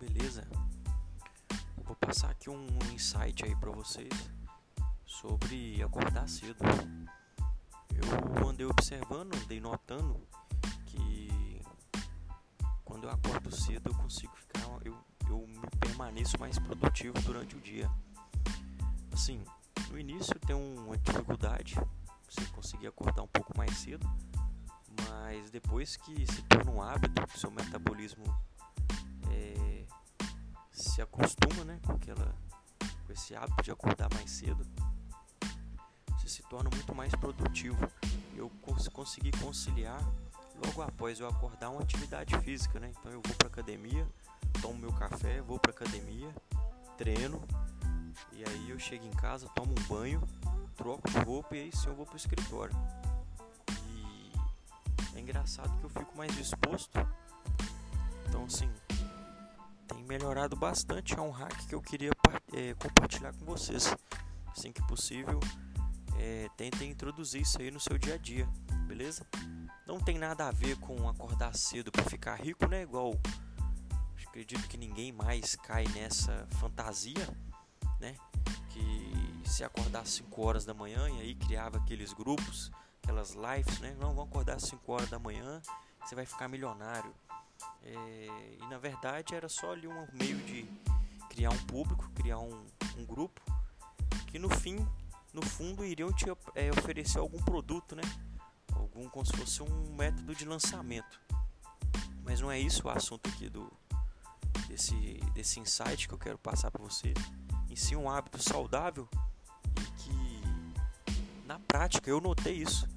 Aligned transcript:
beleza? 0.00 0.44
Eu 1.78 1.84
vou 1.84 1.94
passar 1.94 2.30
aqui 2.30 2.50
um 2.50 2.66
insight 2.92 3.44
aí 3.44 3.54
para 3.54 3.70
vocês 3.70 4.12
sobre 5.06 5.80
acordar 5.80 6.28
cedo. 6.28 6.58
Eu 7.94 8.48
andei 8.48 8.66
observando, 8.66 9.34
andei 9.36 9.60
notando 9.60 10.20
que 10.86 11.62
quando 12.84 13.04
eu 13.04 13.10
acordo 13.10 13.54
cedo 13.54 13.90
eu 13.90 13.94
consigo 13.94 14.34
ficar, 14.34 14.60
eu, 14.84 14.98
eu 15.28 15.46
me 15.46 15.70
permaneço 15.78 16.38
mais 16.40 16.58
produtivo 16.58 17.14
durante 17.22 17.54
o 17.54 17.60
dia. 17.60 17.88
Assim, 19.12 19.44
no 19.88 19.98
início 19.98 20.36
tem 20.40 20.56
uma 20.56 20.98
dificuldade, 20.98 21.76
você 22.28 22.44
conseguir 22.46 22.88
acordar 22.88 23.22
um 23.22 23.28
pouco 23.28 23.56
mais 23.56 23.76
cedo, 23.76 24.04
mas 25.08 25.48
depois 25.50 25.96
que 25.96 26.26
se 26.26 26.42
torna 26.42 26.72
um 26.72 26.82
hábito, 26.82 27.38
seu 27.38 27.50
metabolismo 27.52 28.24
se 30.92 31.00
acostuma 31.00 31.64
né, 31.64 31.80
com, 31.86 31.92
aquela, 31.92 32.34
com 33.06 33.12
esse 33.14 33.34
hábito 33.34 33.62
de 33.62 33.70
acordar 33.70 34.12
mais 34.12 34.30
cedo, 34.30 34.66
você 36.10 36.28
se 36.28 36.42
torna 36.42 36.68
muito 36.68 36.94
mais 36.94 37.10
produtivo. 37.14 37.78
Eu 38.36 38.50
cons 38.60 38.88
consegui 38.88 39.30
conciliar 39.38 39.98
logo 40.62 40.82
após 40.82 41.18
eu 41.18 41.26
acordar 41.26 41.70
uma 41.70 41.80
atividade 41.80 42.38
física, 42.40 42.78
né? 42.78 42.92
Então 42.98 43.10
eu 43.10 43.22
vou 43.24 43.34
para 43.36 43.48
academia, 43.48 44.06
tomo 44.60 44.78
meu 44.78 44.92
café, 44.92 45.40
vou 45.40 45.58
para 45.58 45.70
academia, 45.70 46.30
treino 46.98 47.42
e 48.30 48.44
aí 48.44 48.68
eu 48.68 48.78
chego 48.78 49.06
em 49.06 49.12
casa, 49.12 49.48
tomo 49.54 49.72
um 49.72 49.88
banho, 49.88 50.22
troco 50.76 51.10
de 51.10 51.18
roupa 51.20 51.56
e 51.56 51.62
aí 51.62 51.72
sim 51.72 51.86
eu 51.86 51.94
vou 51.94 52.04
pro 52.04 52.18
escritório. 52.18 52.76
E 53.86 54.32
é 55.16 55.20
engraçado 55.20 55.74
que 55.78 55.84
eu 55.84 55.90
fico 55.90 56.14
mais 56.18 56.36
disposto. 56.36 56.98
Então 58.28 58.44
assim, 58.44 58.70
melhorado 60.12 60.54
bastante. 60.54 61.14
É 61.18 61.20
um 61.22 61.30
hack 61.30 61.66
que 61.66 61.74
eu 61.74 61.80
queria 61.80 62.10
é, 62.52 62.74
compartilhar 62.74 63.32
com 63.32 63.46
vocês. 63.46 63.96
Assim 64.46 64.70
que 64.70 64.86
possível, 64.86 65.40
é, 66.18 66.50
tentem 66.54 66.90
introduzir 66.90 67.40
isso 67.40 67.60
aí 67.60 67.70
no 67.70 67.80
seu 67.80 67.96
dia 67.96 68.14
a 68.14 68.18
dia, 68.18 68.46
beleza? 68.86 69.26
Não 69.86 69.98
tem 69.98 70.18
nada 70.18 70.46
a 70.46 70.50
ver 70.50 70.76
com 70.76 71.08
acordar 71.08 71.54
cedo 71.54 71.90
para 71.90 72.04
ficar 72.04 72.34
rico, 72.34 72.66
né? 72.68 72.82
Igual 72.82 73.14
acredito 74.26 74.68
que 74.68 74.76
ninguém 74.76 75.12
mais 75.12 75.56
cai 75.56 75.84
nessa 75.94 76.46
fantasia, 76.60 77.26
né? 77.98 78.14
Que 78.68 79.42
se 79.48 79.64
acordar 79.64 80.00
às 80.00 80.10
5 80.10 80.42
horas 80.42 80.64
da 80.66 80.74
manhã 80.74 81.08
e 81.08 81.20
aí 81.20 81.34
criava 81.34 81.78
aqueles 81.78 82.12
grupos, 82.12 82.70
aquelas 83.02 83.30
lives, 83.30 83.78
né? 83.80 83.96
Não, 83.98 84.14
vão 84.14 84.24
acordar 84.24 84.56
às 84.56 84.64
5 84.64 84.92
horas 84.92 85.08
da 85.08 85.18
manhã, 85.18 85.62
você 86.04 86.14
vai 86.14 86.26
ficar 86.26 86.48
milionário. 86.48 87.14
É, 87.84 88.56
e 88.60 88.66
na 88.68 88.78
verdade 88.78 89.34
era 89.34 89.48
só 89.48 89.72
ali 89.72 89.88
um 89.88 90.06
meio 90.12 90.36
de 90.38 90.66
criar 91.28 91.50
um 91.50 91.64
público, 91.64 92.10
criar 92.14 92.38
um, 92.38 92.64
um 92.96 93.04
grupo 93.04 93.40
que 94.26 94.38
no 94.38 94.48
fim, 94.48 94.76
no 95.32 95.42
fundo, 95.42 95.84
iriam 95.84 96.12
te 96.12 96.24
é, 96.54 96.70
oferecer 96.70 97.18
algum 97.18 97.38
produto, 97.38 97.94
né? 97.94 98.02
Algum 98.74 99.08
como 99.08 99.26
se 99.26 99.36
fosse 99.36 99.62
um 99.62 99.94
método 99.94 100.34
de 100.34 100.44
lançamento. 100.44 101.20
Mas 102.22 102.40
não 102.40 102.50
é 102.50 102.58
isso 102.58 102.86
o 102.86 102.90
assunto 102.90 103.28
aqui 103.28 103.50
do 103.50 103.70
desse, 104.68 105.20
desse 105.34 105.60
insight 105.60 106.08
que 106.08 106.14
eu 106.14 106.18
quero 106.18 106.38
passar 106.38 106.70
para 106.70 106.82
você. 106.82 107.12
Em 107.68 107.76
si 107.76 107.94
um 107.94 108.08
hábito 108.08 108.42
saudável 108.42 109.08
e 109.80 110.02
que 110.02 110.42
na 111.44 111.58
prática 111.58 112.08
eu 112.08 112.20
notei 112.20 112.54
isso. 112.54 112.88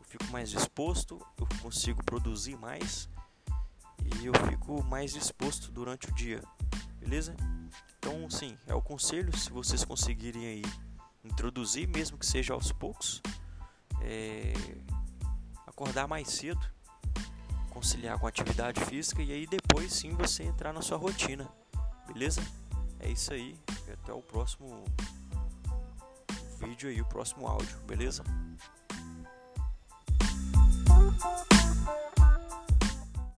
Eu 0.00 0.06
fico 0.06 0.24
mais 0.26 0.50
disposto, 0.50 1.24
eu 1.38 1.46
consigo 1.62 2.04
produzir 2.04 2.56
mais 2.56 3.08
e 4.04 4.26
eu 4.26 4.32
fico 4.48 4.82
mais 4.84 5.12
disposto 5.12 5.70
durante 5.70 6.08
o 6.08 6.14
dia, 6.14 6.42
beleza? 6.98 7.34
Então, 7.98 8.28
sim, 8.28 8.56
é 8.66 8.74
o 8.74 8.82
conselho. 8.82 9.36
Se 9.36 9.50
vocês 9.50 9.84
conseguirem 9.84 10.46
aí 10.46 10.62
introduzir, 11.24 11.88
mesmo 11.88 12.18
que 12.18 12.26
seja 12.26 12.52
aos 12.52 12.70
poucos, 12.70 13.22
é, 14.00 14.52
acordar 15.66 16.06
mais 16.06 16.28
cedo, 16.28 16.60
conciliar 17.70 18.18
com 18.18 18.26
a 18.26 18.28
atividade 18.28 18.80
física 18.84 19.22
e 19.22 19.32
aí 19.32 19.46
depois 19.46 19.92
sim 19.92 20.10
você 20.10 20.44
entrar 20.44 20.72
na 20.72 20.82
sua 20.82 20.96
rotina, 20.96 21.48
beleza? 22.06 22.40
É 23.00 23.10
isso 23.10 23.32
aí. 23.32 23.58
E 23.88 23.92
até 23.92 24.12
o 24.12 24.22
próximo 24.22 24.84
vídeo 26.58 26.88
aí, 26.88 27.00
o 27.00 27.06
próximo 27.06 27.46
áudio, 27.46 27.78
beleza? 27.86 28.22